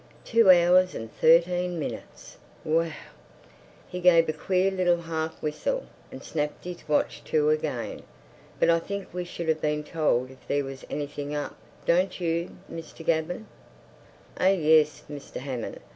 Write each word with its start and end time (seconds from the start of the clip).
Two 0.25 0.49
hours 0.49 0.95
and 0.95 1.13
thirteen 1.13 1.77
minutes! 1.77 2.35
Whee 2.65 2.87
ooh!" 2.87 2.91
He 3.87 3.99
gave 3.99 4.27
a 4.27 4.33
queer 4.33 4.71
little 4.71 4.97
half 5.01 5.39
whistle 5.43 5.83
and 6.11 6.23
snapped 6.23 6.63
his 6.63 6.89
watch 6.89 7.23
to 7.25 7.51
again. 7.51 8.01
"But 8.59 8.71
I 8.71 8.79
think 8.79 9.13
we 9.13 9.25
should 9.25 9.47
have 9.47 9.61
been 9.61 9.83
told 9.83 10.31
if 10.31 10.47
there 10.47 10.63
was 10.63 10.83
anything 10.89 11.35
up—don't 11.35 12.19
you, 12.19 12.57
Mr. 12.67 13.05
Gaven?" 13.05 13.45
"Oh, 14.39 14.47
yes, 14.47 15.03
Mr. 15.07 15.35
Hammond! 15.37 15.79